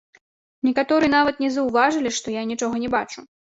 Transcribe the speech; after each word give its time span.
Некаторыя 0.67 1.11
нават 1.17 1.35
не 1.45 1.51
заўважалі, 1.59 2.15
што 2.19 2.37
я 2.41 2.49
нічога 2.55 2.75
не 2.87 2.93
бачу. 2.99 3.19